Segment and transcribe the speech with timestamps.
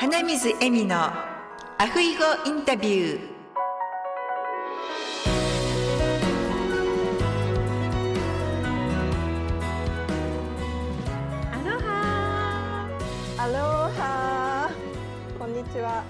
[0.00, 3.20] 花水恵美のアフイゴインタビュー。
[11.52, 12.88] アロハ
[13.36, 13.52] アロ
[13.92, 14.70] ハ
[15.38, 16.02] こんにちは。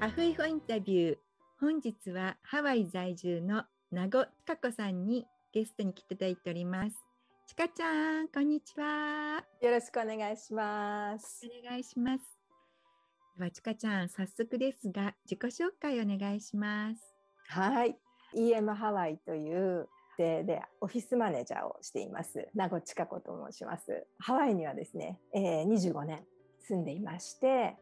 [0.00, 1.18] アフイゴインタビュー。
[1.60, 3.62] 本日はハワイ在住の
[3.92, 6.96] 名護千佳子さんにゲストに来ていただいております
[7.46, 11.46] ちかちゃんこんにちはよろしくお願いします。
[11.62, 12.24] お願いします
[13.36, 17.02] ではちかちゃん早速ですが自己紹介お願いします
[17.48, 17.96] はい。
[18.34, 24.06] EM ハワイというででオフィスマネージャーをしています名護千佳子と申します。
[24.18, 26.24] ハワイにはですね、えー、25年
[26.60, 27.76] 住んでいまして、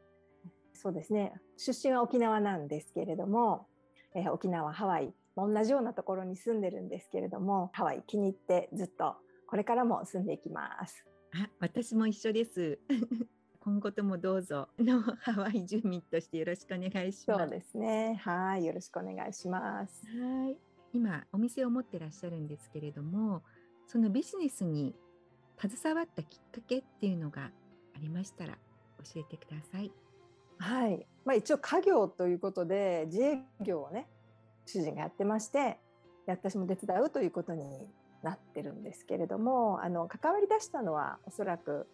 [0.75, 1.35] そうですね。
[1.57, 3.69] 出身は沖縄なんですけれども、
[4.17, 9.17] えー沖縄ハワイ同じようなところに住んでるんですけれども、ハワイ気に入ってずっと
[9.53, 11.05] これからも住んでいきます。
[11.35, 12.79] あ私も一緒です
[13.61, 18.15] 今後ともどうぞのハワイ住民としてよろしくお願いしますそうですね。
[18.25, 18.65] はい。
[18.65, 20.07] よろしくお願いします。
[20.07, 20.57] はい
[20.95, 23.43] 今お店を持ってらっしゃるんですけれども
[23.87, 24.95] そのビジネスに
[25.59, 27.53] 携わったきっかけっていうのが
[27.95, 28.55] ありましたら
[29.05, 29.93] 教えてください。
[30.61, 34.09] はい、まあ、一応家業ということで自営業をね
[34.65, 35.79] 主人がやってまして
[36.25, 37.87] で私も手伝うということに
[38.23, 41.87] なってるんですけれどもあの関わり出したのはおそらく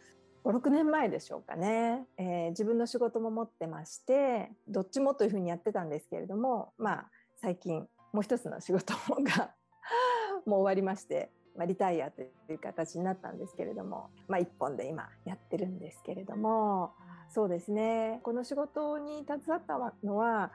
[0.44, 9.54] 56年前でしょうかね、えー自分の仕事も持ってましてどっちもというふうにやってたんですけれどもまあ最近もう一つの仕事が
[10.46, 16.92] もう終わりまして、まあ、リタイアという形になったんですけれども、まあ、一本で今やってるんですけれども。
[17.30, 18.20] そうですね。
[18.22, 20.50] この仕事に携わったのは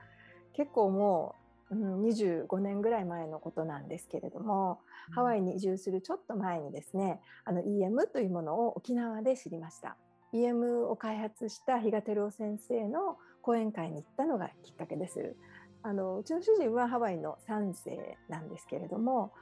[0.54, 1.36] 結構も
[1.74, 4.80] う、うん、25年ぐらい前のことなんですけれども、
[5.12, 9.98] ハワイに移住するちょっと前にですね、あの EM というものを沖縄で知りました。
[10.34, 15.36] EM を開発した比嘉照夫先生の講演会に行ったのがきっかけです。
[15.84, 19.34] あのうちの主人はハワイの3世なんですけれども、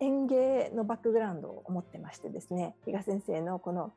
[0.00, 3.92] 園芸のバックグラウンドを持ってましてですね、比嘉先生のこの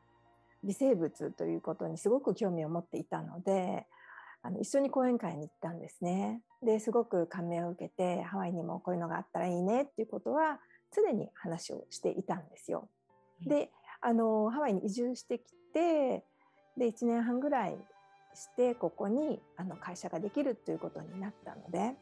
[0.64, 3.86] 微生物ということにすごく興味を持っていたので
[4.42, 6.42] あの一緒に講演会に行ったんですね。
[6.62, 10.60] ですごく感銘を受けてハワイにもこういうのがあったらいいねっていうことは
[10.94, 12.88] 常に話をしていたんですよ。
[13.46, 13.70] で
[14.00, 15.42] あのハワイに移住してき
[15.72, 16.24] て
[16.76, 17.76] で1年半ぐらい
[18.34, 21.94] してここにあの会社ができるということになったので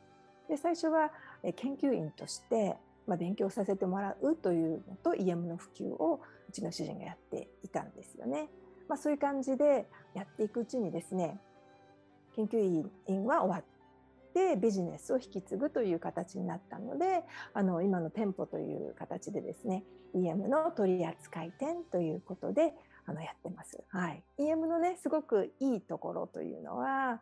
[0.49, 1.11] で最初は
[1.43, 2.77] え研究員として、
[3.07, 8.49] まあ、勉強させてもらうというのと EM の普及をうちの主人がやっていたんですよね。
[8.89, 11.39] まあ、そういう感じでやっていくうちにですね
[12.41, 13.65] 研究員は終わっ
[14.33, 19.85] てビジネスを引き継ぐという形になったのであの今の店舗という形でですね
[20.15, 22.73] EM の取扱店ということで
[23.07, 23.83] あのやってます。
[23.89, 27.21] はい、EM のねすごくいいところというのは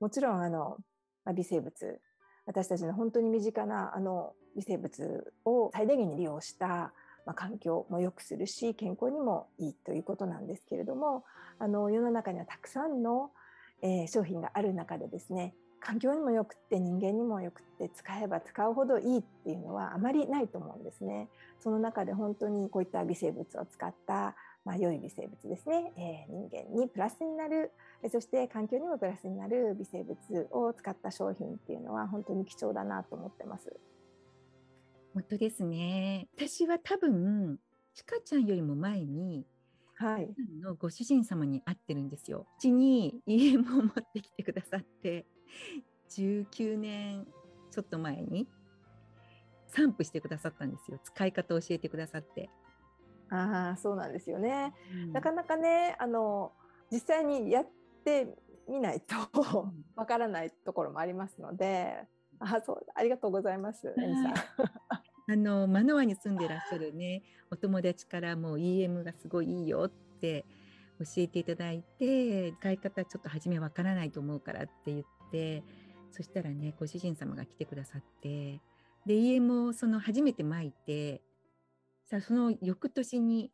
[0.00, 0.78] もちろんあの、
[1.24, 2.00] ま、微生物
[2.46, 6.92] 私たちの本当に身近なあの微生物を最大限に利用した
[7.26, 11.24] まあ、環境も良くするし健康にもいいということなんですけれども
[11.58, 13.32] あの世の中にはたくさんの、
[13.82, 21.28] えー商品がある中でですね環境にもよくって人間にもよくって使えば使うほどいいっていうのはあまりないと思うんですね。
[21.60, 27.70] その中で本当にこういった微生物を使った、まあ、良い微生物ですね、えー人間にプラスになる
[28.10, 33.72] そして環境にもプラスになる微生物を使った商品っていうのは本当に貴重だなと思ってます。
[35.14, 36.28] 本当ですね。
[36.36, 37.58] 私は多分
[37.94, 39.46] ちかちゃんよりも前に
[39.98, 40.28] はい、
[40.62, 42.46] のご主人様に会ってるんですよ。
[42.58, 45.26] うちに EM を持ってきてくださって
[46.10, 47.26] 19年
[47.70, 48.46] ちょっと前に
[49.68, 51.00] 散布してくださったんですよ。
[51.02, 52.50] 使い方を教えてくださって。
[53.30, 54.74] ああそうなんですよね。
[54.92, 56.52] うんなかなかねあの
[56.90, 57.68] 実際にやっ
[58.04, 58.36] て
[58.68, 62.04] みないとうんわからないところもありますので、
[62.38, 64.34] あそうありがとうございます、エミさん。
[65.28, 70.44] あのマノアに住んでらっしゃるねお友達からもう EM がすごいいいよって
[70.98, 75.62] 教えていただいて使い方ちょっと初めわからないと思うからって言って
[76.10, 78.60] そしたらねご主人様が来てくださって
[79.04, 81.20] で EM をその初めて巻いて
[82.04, 83.50] さあその翌年に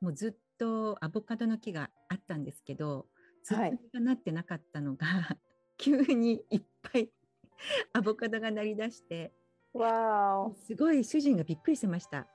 [0.00, 3.06] もうずっとアボカドの木があったんですけど
[3.44, 3.58] ずっ
[3.92, 5.06] となってなかったのが、
[5.76, 7.10] 急にいっぱい
[7.92, 9.32] アボカドがなりだして
[9.74, 12.26] わーすごい主人がびっくりしてました。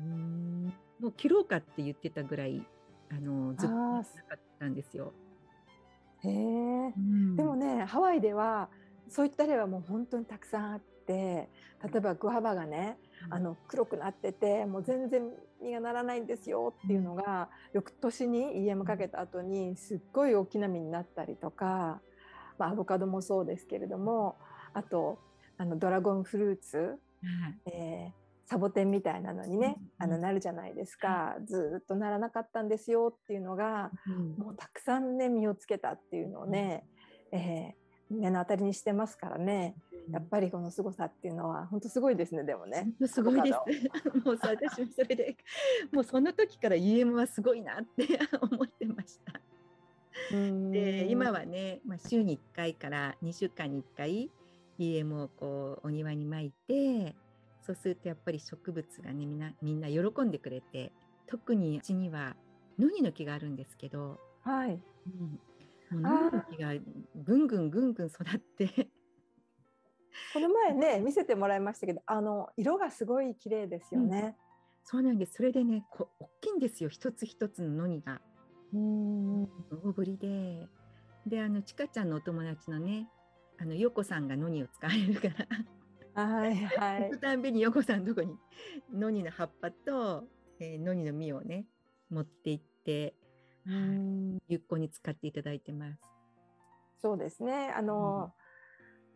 [0.00, 0.72] うーん。
[1.00, 2.62] もう切ろうかって言ってたぐらい
[3.10, 5.12] あのずっとなかったんですよ。
[6.24, 6.92] おへえ。
[6.96, 7.36] うん。
[7.36, 8.68] でもねハワイでは
[9.08, 11.48] そういった例はもう本当にたくさんあって
[11.84, 12.98] 例えばグアバがね、
[13.30, 15.30] あの黒くなっててもう全然
[15.62, 22.00] 実がならないんですよっていうのが、翌年に EM かけた後にすっごい大きな実になったりとか、
[22.58, 24.36] まあ、アボカドもそうですけれども
[24.72, 25.18] あと
[25.58, 26.98] あのドラゴンフルーツ、
[27.66, 33.90] えーサボテンみたいなのにね、あのなるじゃないですか、ずっとならなかったんですよっていうのが、
[34.38, 36.84] もうたくさんね実をつけたっていうのをね、
[37.32, 39.74] えー、目の当たりにしてますからね、
[40.12, 42.92] やっぱりこの凄さっていうのは本当すごいですねでもね。
[43.06, 43.58] すごいです。
[44.24, 45.36] もうさ私もそれで
[45.90, 48.06] もうその時から EM はすごいなって
[48.40, 49.40] 思ってました。
[50.70, 54.30] で今はね、まあ、週に1回から2週間に1回
[54.78, 57.14] EM をこうお庭に巻いて
[57.62, 60.92] そうするとやっぱり植物がねみんなみんな喜んでくれて
[61.26, 62.36] 特にうちには
[62.78, 64.80] ノニの木があるんですけど、はい、
[65.90, 66.72] うん、もうノニの木が
[67.24, 68.88] ぐんぐんぐんぐん育って。
[70.32, 74.34] この前ね 見せてもらいましたけどあの色がすごい綺麗ですよね、うん、
[74.84, 75.34] そうなんです。
[75.34, 76.88] それでねこ大きいんですよ。
[76.88, 78.20] 一つ一つのノニが。
[78.72, 79.42] うん。
[79.42, 80.68] 大ぶりで。
[81.26, 83.08] であのちかちゃんのお友達のね
[83.58, 85.46] あのよこさんがノニを使われるから
[86.16, 87.02] はいはい。
[87.04, 88.36] 行くたんびに横さんのとこに
[88.92, 90.24] ノニの葉っぱと、
[90.58, 91.66] えー、ノニの実をね
[92.10, 93.14] 持って行って、
[93.66, 96.00] うん、有効に使っていただいてます。
[97.02, 97.72] そうですね。
[97.76, 98.32] あの、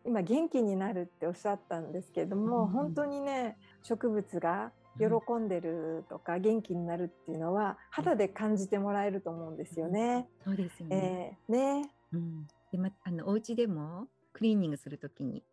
[0.05, 10.29] うん、今元気になるっておっしゃったんですけれども、うん、本当にね植物が喜んでるとか、元気になるっていうのは肌で感じてもらえると思うんですよね。
[10.43, 11.37] そうですよね。
[11.49, 11.91] えー、ね。
[12.13, 12.47] うん。
[12.71, 15.43] でまあのお家でもクリーニングするときに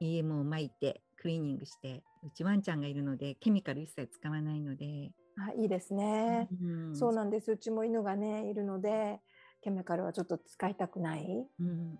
[0.00, 5.10] EM を巻いてクリーニングしてうちワンちゃんがいるのでケミカル一切使わないので。
[5.40, 7.52] あいいですね、うん、そうなんです。
[7.52, 9.20] うちも犬がねいるので
[9.62, 11.46] ケミカルはちょっと使いたくない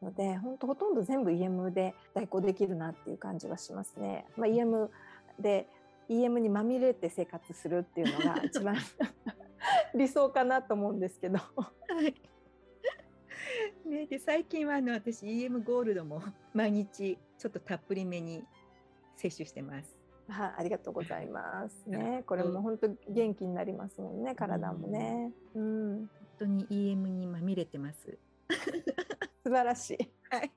[0.02, 4.26] ので、うん、本当ほとんど全部 EM で代行できるなっていう感じはしますね。
[4.36, 4.88] まあ、EM
[5.38, 5.68] で
[6.08, 8.76] EM にまみれて生活するっていうのが一番
[9.94, 11.38] 理想かなと思うんですけど。
[11.38, 11.72] は
[12.02, 12.14] い
[13.88, 18.44] ね、で最近はあの私 EM ゴールドも 毎日ちょっとたっぷりめに
[19.16, 19.98] 摂取してます。
[20.28, 22.22] はあ、ありがとうございますね。
[22.26, 25.32] これも本当元気になりますもんね、体もね。
[25.54, 28.18] うん、本当に EM にまみれてます。
[29.42, 29.98] 素晴らしい。
[30.30, 30.52] はい。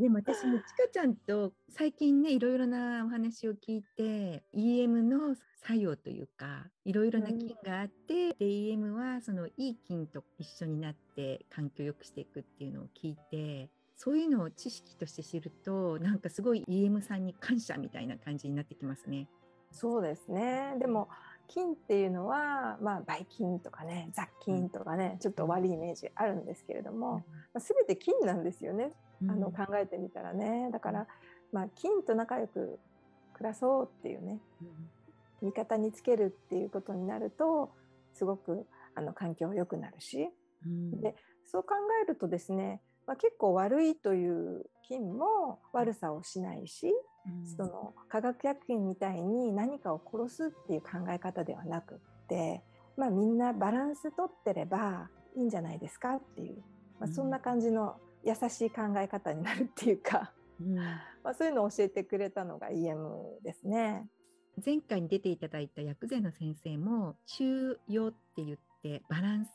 [0.00, 19.28] でも私もちかちゃんと最近ねいろいろなお話を聞いて EM の作用というかいろいろな菌があって、うん、で EM はそのいい菌と一緒になって環境を良くしていくっていうのを聞いてそういうのを知識として知るとなんかすごい EM さんに感謝みたいな感じになってきますね。
[19.70, 21.08] そうですねでも
[21.52, 28.92] 菌っていうのは、まあ、ばい菌とかね雑菌とかね、ちょっと悪いイメージあるんですけれども、まあ、全て菌なんですよね。
[29.28, 30.70] あの考えてみたらね。
[30.72, 31.06] だから、
[31.52, 32.78] まあ、菌と仲良く
[33.34, 34.40] 暮らそうっていうね、
[35.42, 37.70] 味方につけるっていうことになると
[38.14, 40.28] すごくあの環境良くなるし、
[41.00, 41.14] で
[41.44, 46.92] そう考えるとですね、まあ、結構悪いという菌も悪さをしないし、
[47.56, 51.98] その化学薬品みたいに何かを殺すっていう考え方ではなくっ
[52.28, 52.62] て、
[52.96, 56.62] まあ、みんなバランスとってればいいんじゃないですかっていう、
[56.98, 60.74] まあ、そんな感じの優しい考え方になるっていうか、うん、
[61.22, 64.08] まあ、そういうのを教えてくれたのが EM ですね。
[64.64, 69.50] 前回に出ていただいた薬膳の先生も中庸って言ってバランス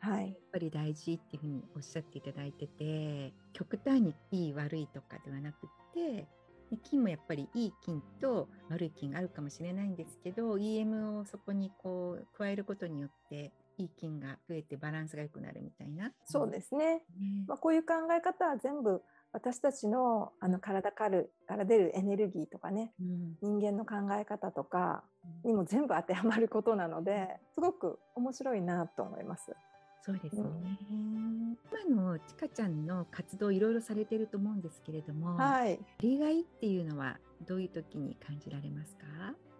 [0.00, 6.28] はい、やっぱり大事っていうふうにおっしゃっていただいてて極端にいい悪いとかではなくって
[6.76, 16.12] 菌もやっぱりいい菌と悪い菌があるかもしれないんですけど EM をそこにこう加えることによっていい菌が増えてバランスが良くなるみたいな。
[16.24, 17.02] そうですね。
[17.46, 25.04] まあ、こういう考え方は全部私たちのあの体から出るエネルギーとかね、うん、人間の考え方とか
[25.44, 29.54] にも全部当てはまることなのですごく面白いなと思います。
[30.00, 30.42] そうですね、
[30.90, 39.04] うん、今のちかちゃんの活動いろいろされてると思うんですけれども、はい、やりがいっていうのはどういう時に感じられますか？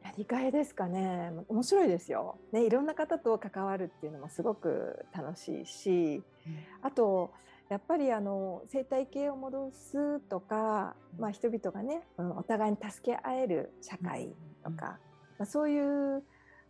[0.03, 1.33] やりがいですかね。
[1.49, 7.31] 面白いですよ、ね、いろんな方と関わるっていうのもすごく楽しいし、うん、あと
[7.69, 14.99] やっぱりあの生態系を戻すとか、まあ、人々がね、うん、お互いに助け合える社会とか、
[15.39, 16.23] まあ、そういう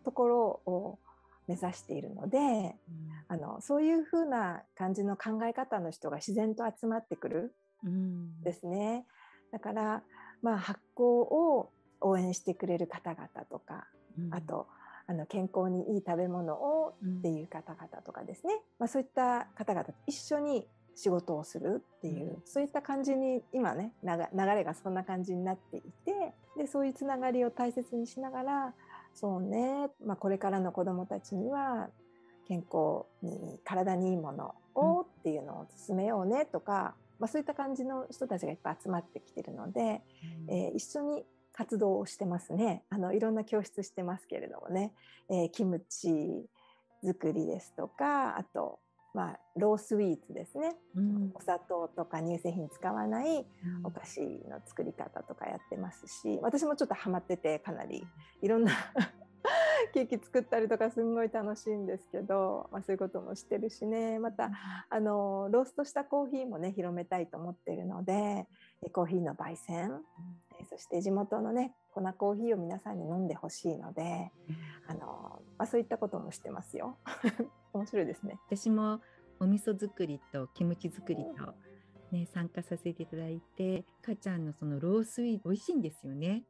[0.05, 0.99] ところを
[1.49, 2.77] 目指しているので、うん、
[3.29, 7.55] あのそういうふうな感じの考え方の人が自然と集まってくる
[8.45, 9.07] ですね。
[9.51, 10.03] だから、
[10.43, 13.89] まあ、発酵を応援してくれる方々とか、
[14.19, 14.69] うん、あと
[15.07, 24.11] あの健康にいい食べ物をっていう方々とかですね、まあ、そういった方々と一緒に仕事をするっていう、うん、そういった感じに今ね流
[24.45, 28.75] れがそんな感じになっていてでそういうつながりを大切にしながら
[29.21, 31.89] そうね、まあ、これからの子どもたちには
[32.47, 40.03] 健康に体にいいものをっていうのを進めようねとか、まあ、そういった感じの人たちがいっぱい集まってきてるので、
[40.49, 42.85] うん、えー、一緒に活動をしてますね。
[42.91, 44.93] あのいろんな教室してますけれどもね、
[45.29, 46.47] えー、キムチ
[47.03, 48.79] 作りですとかあと
[49.19, 53.45] まあ、ロースイーツですね、うん、お砂糖とか乳製品使わない
[53.83, 58.07] お菓子の作り方とかやってますし私もちょっとハマっててかなり。
[58.43, 58.71] いろんな
[59.93, 64.21] ケーキ作ったりとかすんごい楽しいんですけど、まあ、そういうこともしてるしね。
[64.21, 64.53] また
[64.89, 68.47] あのローストしたコーヒーもね広めたいと思ってるので
[68.93, 74.31] コーヒーの焙煎、うん、そして地元のね粉コーヒーを皆さんに飲んでほしいので、
[74.87, 76.99] あのまあ、そういったこともしてますよ。
[77.73, 78.39] 面白いですね。
[78.47, 79.01] 私も
[79.41, 81.55] お味噌作りとキムチ作りと、
[82.11, 86.45] ね、参加させていただいて、かちゃんのそのロースイート美味しいんですよね。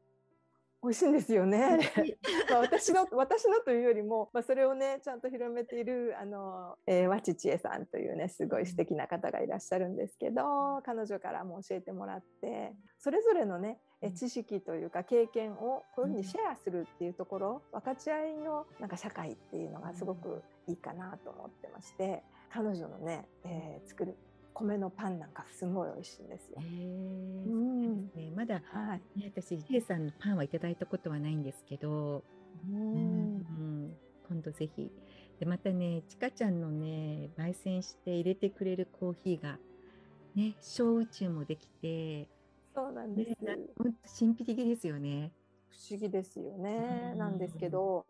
[0.83, 1.79] 美味しいんですよね。
[2.51, 13.81] まあ私の私のというよりも、まあ、それをねちゃんと広めているあの、えー、和知千恵さんというねすごい素敵な方がいらっしゃるんですけど彼女からも教えてもらってそれぞれのね
[14.15, 24.17] 知識というか経験をこういうふうにシェアするっていうところ、分かち合いのなんか社会っていうのがすごくいいかなと思ってまして彼女のね、えー、作る
[24.59, 26.57] 米のパンなんかすごい美味しいんですよ。
[26.59, 32.25] うん、ね、まだ、はい、ね、私リエさんのパンはいただいたことはないんですけど、
[32.69, 33.97] うん、うん、
[34.29, 34.91] 今度ぜひ。
[35.39, 39.57] でまたねちかちゃんのね焙煎して入れてくれるコーヒーが
[40.35, 42.27] ね小宇宙もできて。
[42.75, 43.57] そうなんです、ね、
[44.19, 45.33] 神秘的ですよね。
[45.69, 47.15] 不思議ですよね。
[47.17, 48.07] なんですけど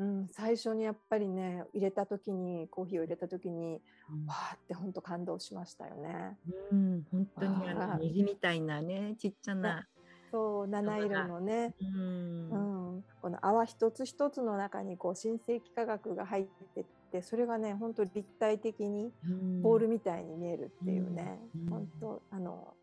[0.00, 6.38] うん、最初にやっぱりね入れた時にコーヒーを入れた時に、うん、わーって本当感動しましたよね。
[6.72, 9.86] うん、本当にあの虹みたいなねちっちゃな。
[10.32, 19.12] そう七色のね、うん、うん、この泡一つ一つの中にこう新世紀化学が入ってってそれがね本当立体的に
[19.60, 22.74] ボールみたいに見えるっていうね、うん、本当あの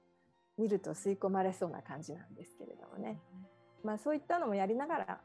[0.57, 3.19] 見ると吸い込まれそうな感じなんですけれどもね、
[3.83, 5.21] まあ、そういったのもやりながら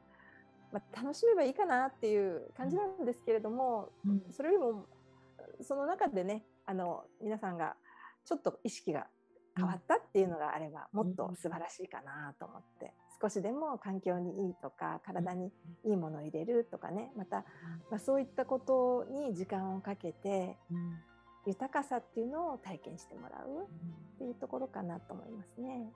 [0.72, 4.86] まあ、楽しめばいいかなっていう感じなんですけれども、うん、それよりも
[5.60, 7.76] その中でねあの皆さんが
[8.24, 9.06] ちょっと意識が
[9.56, 15.52] 変わったっていうのがあればもっと素晴らしいかなと思って少しでも環境にいいとか体に
[15.84, 17.44] いいものを入れるとかねまた、
[17.90, 20.56] まあ、そういったことに時間をかけて
[21.46, 25.92] 豊かさっていうのを体験してもらうっていうところかなと思いますね。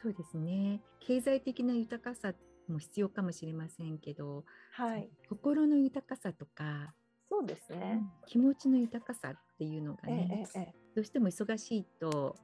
[0.00, 0.82] そうですね。
[1.00, 2.34] 経済的な豊かさ
[2.72, 6.94] も必要かもしれませんけど、はい、心の豊かさとか
[7.28, 12.36] そうですね、気持ちの豊かさっていうのがね、えええ、どうしても忙しいと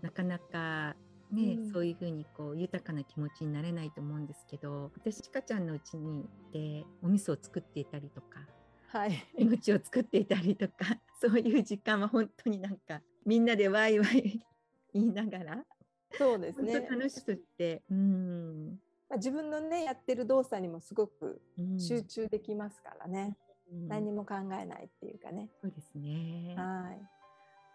[0.00, 0.96] なかなか
[1.30, 8.40] ね、うん、そういうふうにこう豊かな気持ちになれないと思うんですけど私ちかちゃんのうちに行ってお味噌を作っていたりとか、
[8.88, 10.74] はい、キムチを作っていたりとか
[11.20, 14.46] そういう時間は本当になんかみんなでワイワイ
[14.94, 15.64] 言いながら
[16.16, 16.80] そうですね。
[16.88, 18.78] 楽しくってうん
[19.14, 21.40] まあ、自分のねやってる動作にもすごく
[21.78, 23.36] 集中できますからね、
[23.72, 25.48] うん、何も考えないっていうかね。
[25.62, 26.54] そうですね。
[26.56, 27.00] はい。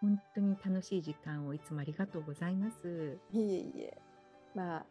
[0.02, 3.18] 本当に楽しい時間をいつもありがとうございます。
[3.32, 3.98] いえいえ。
[4.54, 4.86] まあ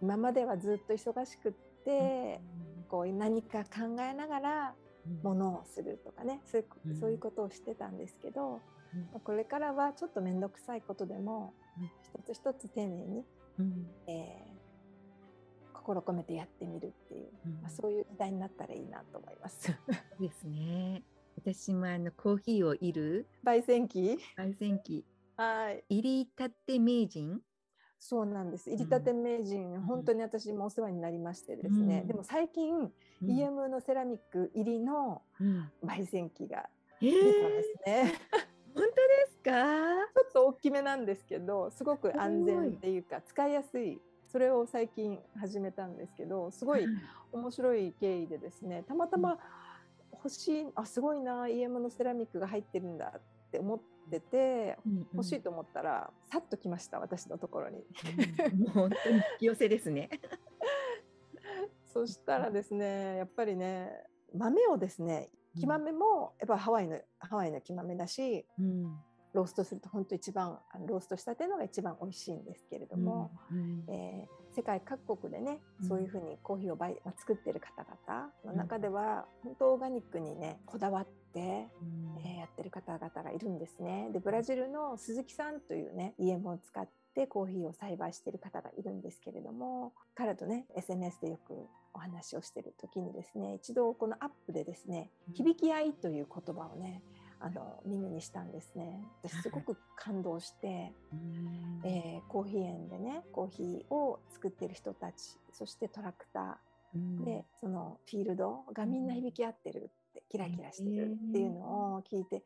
[0.00, 1.52] 今まではずっと忙しくっ
[1.84, 2.40] て、
[2.78, 4.74] うん、こう何か考えながら
[5.22, 8.60] ものをするとかね、そういう、うん、そういうことをしてたんですけど、
[9.14, 11.54] うん、これからはちょっと面倒くさいことでも、
[12.02, 13.24] 一つ一つ丁寧に、
[13.60, 14.41] うん、えー
[15.82, 19.72] 心込めてやってみるっていう、うん、まあ、そういう時代になったらいいなと思います。
[20.20, 21.02] ですね。
[21.36, 24.18] 私もあのコーヒーをいる焙煎機？
[24.38, 25.04] 焙煎機。
[25.36, 25.84] はい。
[25.88, 27.40] 入りたて名人？
[27.98, 28.68] そうなんです。
[28.70, 32.92] 入りたて名人、うん、本当に私もお世話になりましてですね、うん、でも最近、うん、
[33.26, 35.22] EM のセラミック入りの
[35.84, 36.68] 焙煎機が
[37.00, 38.06] 出たんですね、えー、
[38.74, 38.92] 本当で
[39.30, 39.52] すか？
[40.14, 44.00] ちょっと大きめなんですけどすごく安全っていうか使いやすい
[44.32, 46.86] それを最近始めたんですけどすごい
[47.32, 49.36] 面白い経緯でですねたまたま
[50.14, 53.20] 欲しいあすごいな EM のセラミックが入ってるんだっ
[53.50, 54.78] て思ってて、
[55.12, 57.84] 欲しいと思ったらさっと来ました私のところに。
[58.52, 60.08] うん、もう本当に引き寄せですね。
[61.92, 63.92] そしたらですねやっぱりね
[64.34, 68.98] 豆をですね木豆もやっぱハワイのハワイの木豆だし、うん、
[69.34, 84.10] ローストすると本当一番ローストしたてのが一番美味しいんですけれども、うん、えー、世界各国でねそういうふうにコーヒーをまあ、作ってる方々の中では、本当オーガニックにねこだわって、えー、やってる方々がいるんですね。
[84.12, 91.54] でブラジルの鈴木さんというね EM を使ってコーヒーを栽培している方がいるんですけれども彼とね SNS でよく
[91.94, 97.02] お話をしている時にですね一度このアップでですね響き合いという言葉をね
[97.44, 99.02] あの耳にしたんですね。
[99.22, 100.92] 私すごく感動して、
[101.84, 107.24] えー、コーヒー園でねコーヒーを作っている人たちそしてトラクター。
[107.24, 112.42] でそのフィールドがみんな響き合ってるってキラキラしてるっていうのを聞いて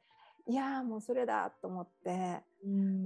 [0.46, 2.42] いやもうそれだと思って。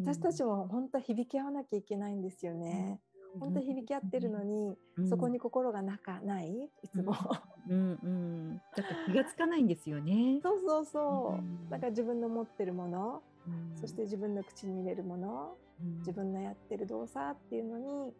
[0.02, 3.00] 私たちも本当は響き合わなきゃいけないんですよね。
[3.38, 7.14] 本当響き合ってるのに、うん、そこに心がなかないいつも、
[7.68, 7.98] うん。
[8.02, 10.40] うん、だから気がつかないんですよね。
[10.42, 13.22] そうそうそう、うん、だから自分の持ってるもの、
[13.76, 15.56] そして自分の口に入れるもの、
[16.00, 18.12] 自分のやってる動作っていうのに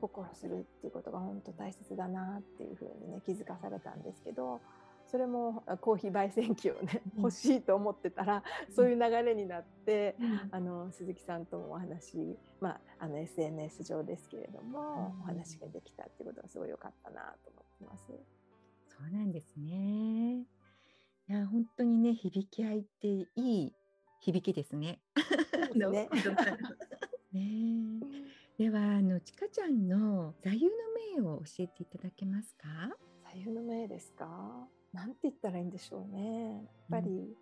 [0.00, 4.60] 心するっていうことが本当大切だなっていうふうにね気づかされたんですけど
[5.12, 8.42] それもコーヒー焙煎機をね、欲しいと思ってたら、
[8.74, 10.16] そういう流れになって、
[10.50, 18.06] あの鈴木さんともお話、まあ、あの SNS 上ですけれども、お話ができたっていうことがすごい良かったなと思ってます。
[18.88, 20.40] そうなんですね。
[21.28, 23.72] いや本当にね響き合いっていい
[24.20, 24.98] 響きですね。
[26.14, 26.36] ですね
[27.32, 28.00] ね
[28.58, 30.70] ではあのちかちゃんの座右の
[31.16, 32.66] 銘を教えていただけますか？
[33.24, 34.66] 座右の銘ですか？
[34.92, 36.52] なんて言ったらいいんでしょうね。
[36.52, 37.34] やっぱり、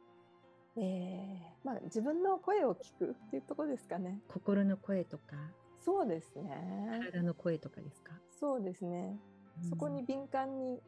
[0.77, 4.21] うん、えー、まあ、自分の声を聞くっていうところですかね。
[4.29, 5.37] 心の声とか？
[5.85, 7.01] そうですね。
[7.11, 8.13] 体の声とかですか？
[8.39, 9.19] そうですね。
[9.63, 10.81] うん、そこに敏感に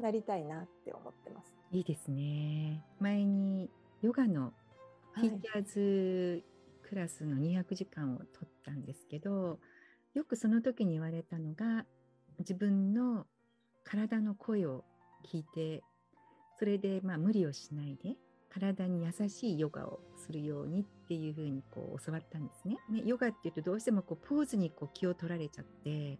[0.00, 1.52] なりたいなって思ってます。
[1.72, 2.84] いいですね。
[3.00, 3.70] 前に
[4.02, 4.52] ヨガの
[5.16, 6.44] ティーチャーズ
[6.88, 9.58] クラスの200時間を取ったんですけど、
[10.14, 11.86] よくその時に言われたのが
[12.38, 13.26] 自分の
[13.84, 14.84] 体の声を
[15.22, 15.82] 聞いて
[16.58, 18.16] それでまあ無理をしないで
[18.52, 22.76] 体に優しいヨガをするようにっていうふうにこう教わったんですね。
[22.90, 26.18] ねヨガっていうとどうしてもこうポーズにこう気を取られちゃって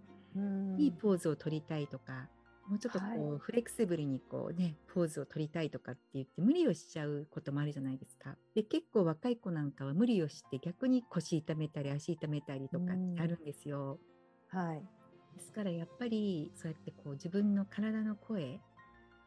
[0.78, 2.28] いいポーズを取りたいとか
[2.68, 8.36] もうちょっとこう、はい、フレキシブルにこうねポーズを取りたいとかって言って無理をしちゃうこともあるじゃないですか。
[8.54, 13.98] で結構若い子なんかは無理をして逆に腰痛めたり足痛めたりとかってあるんですよ。
[14.48, 14.82] はい、
[15.34, 18.60] ですからやっぱりそうやってこう自分の体の声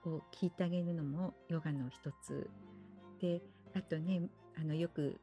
[0.09, 2.49] を聞いてあげるのもヨガの一つ。
[3.19, 3.41] で
[3.73, 4.21] あとね
[4.57, 5.19] あのよく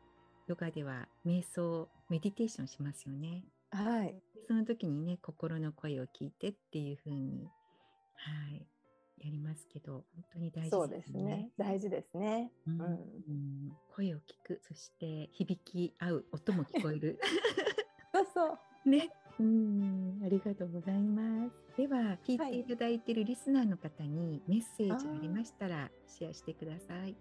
[0.47, 3.45] ヨガでは瞑想メディテーションしますよね。
[3.71, 4.15] はい、
[4.47, 7.49] その時にね心の声を聞いてっていう風に
[8.15, 8.67] はい
[9.25, 10.71] やりますけど本当に大事ですね。
[10.71, 11.51] そうですね。
[11.57, 14.61] 大事ですね、うん、うん、声を聞く。
[14.67, 17.19] そして響き合う音も聞こえる。
[18.13, 18.59] そうそう。
[18.85, 21.77] ねうん、ありがとうございます。
[21.77, 27.17] では、聞いていただいているリスナーの方にメッセージありましたら、シェアしてください。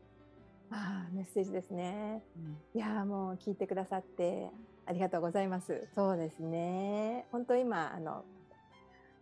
[0.70, 2.22] ああ、メッセージですね。
[2.38, 4.50] うん、いや、もう聞いてくださって
[4.86, 5.88] ありがとうございます。
[5.96, 7.26] そうですね。
[7.32, 8.26] 本当今あの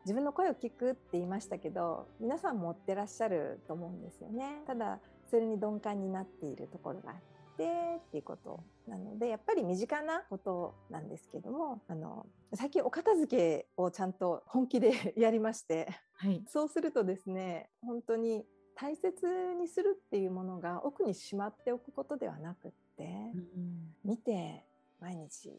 [0.05, 4.63] 自分の声を聞くって言いましたけど、皆さん持ってらっしゃると思うんですよね。
[4.65, 4.99] ただ
[5.29, 7.17] それに鈍感になっているところがあっ
[7.59, 7.65] て
[7.97, 18.45] っていうことなのでやっぱり身近なことなんですけどもあの最近お片付けをちゃんと本気で やりまして、はい、そうするとですね本当に
[18.75, 23.03] 大切にするっていうものが奥にしまっておくことではなくって、
[23.35, 24.65] うん、見て
[25.01, 25.51] 毎日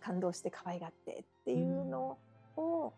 [0.00, 2.18] 感動して可愛がってっていうの
[2.56, 2.92] を、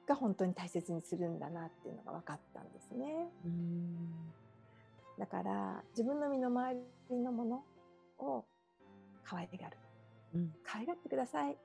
[0.00, 3.28] うん、が本当に大切にするんだなっていうのが分かったんですね。
[3.44, 4.32] うん
[5.20, 6.76] だから自分の身の回
[7.10, 7.62] りのもの
[8.18, 8.42] を
[9.22, 9.76] 可愛がる、
[10.34, 11.58] うん、可愛がってください。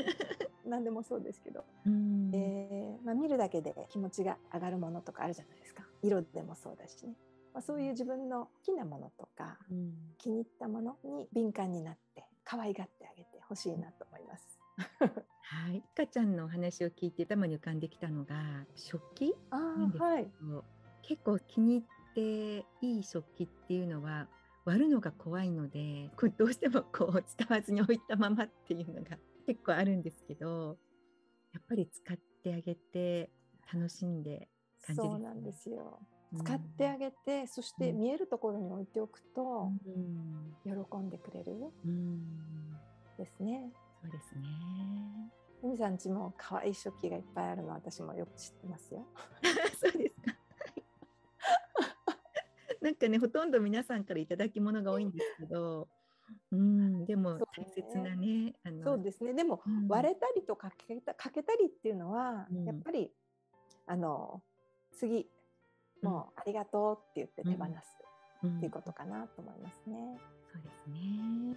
[0.64, 5.86] 何でもそうですけど、うん、えー、まあ、見るだけで気持ちが上がるものとかあるじゃないですか。
[6.02, 7.14] 色でもそうだしね、
[7.52, 14.58] まあ、そういう自分の好きなものとか、うん、気に入ったものに敏感になって可愛がってあげてほしいなと思います。
[15.42, 20.28] はい、かちゃんのお話を聞いて頭に浮かんできたのが食器なんですけど、はい、
[21.02, 21.82] 結構気に入っ
[22.16, 24.26] ていい食器っていうのは
[24.64, 30.78] 割るのが怖いのでこれどうしてもこう使わずに置いたままっていうのが 結構あるんですけど
[31.52, 33.30] やっぱり使ってあげて
[33.72, 34.48] 楽しんで
[34.82, 36.00] 感じそうなんですよ。
[36.36, 42.72] 使ってあげて、うん、そして見えるところに置いておくと、うん、喜んでくれる、うん、
[43.16, 43.72] ですね。
[44.02, 44.42] そうですね。
[45.62, 49.06] 海さんちも可愛い食器がいっぱいあるの私もよく知ってますよ。
[49.80, 50.15] そうですか。
[52.86, 55.88] なんかねほとんど皆さんからいただき物が多いんですけど、
[56.52, 59.34] うん、でも大切なねあのそうですね。
[59.34, 63.10] でも、うん、割れたりとかけたかけたりっていうのは、うん、やっぱり
[63.88, 64.40] あの
[64.96, 65.26] 次
[66.00, 67.96] もうありがとうって言って手放す
[68.44, 68.56] うん。
[68.58, 70.20] っていうことかなと思いますね。
[70.52, 71.56] そうですね。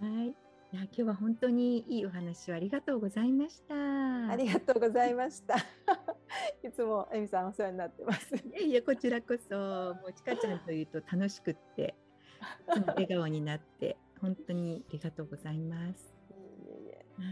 [0.00, 0.49] はい、はい。
[0.72, 3.74] いや今日は本当にいいお話をありがとうございました。
[3.74, 5.56] ありがとうございました。
[6.62, 8.36] いつもえみさんお世話になってます。
[8.46, 9.56] いやいやこちらこそ
[9.94, 11.96] もうちかちゃんというと楽しくって
[12.86, 16.14] 笑顔になって本当にありがとうございます。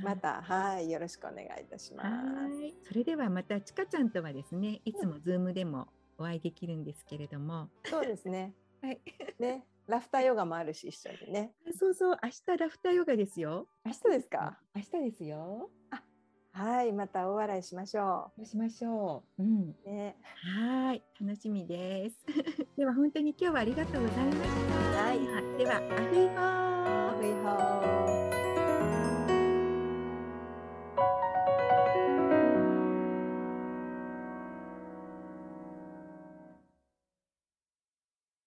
[0.02, 2.56] またはいよろしくお願いいたします。
[2.58, 2.74] はい。
[2.82, 5.86] それではまたちかちゃんとはですねいつもズームでも
[6.18, 8.52] お会いできるんですけれども、そうですね。
[8.82, 9.00] はい。
[9.38, 11.52] ねラフターヨガもあるし一緒にね。
[11.72, 13.68] そうそう明日ラフターヨガですよ。
[13.84, 14.58] 明日ですか？
[14.74, 15.70] 明日ですよ。
[16.52, 19.42] はいまた大笑いしましょそうしましょう。
[19.42, 19.76] うん。
[19.84, 19.88] う。
[19.88, 20.16] ね
[20.56, 22.16] はい、楽しみです。
[22.76, 24.38] では本当に今日はありがとうございまし
[24.94, 25.02] た。
[25.04, 25.18] はい
[25.58, 28.17] では、アフイホー